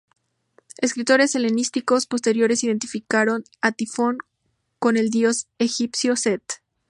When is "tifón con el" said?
3.71-5.11